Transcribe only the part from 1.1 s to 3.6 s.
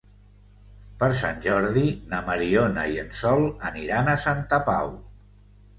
Sant Jordi na Mariona i en Sol